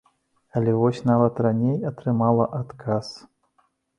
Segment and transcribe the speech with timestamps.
[0.59, 3.13] Але вось нават раней атрымала адказ.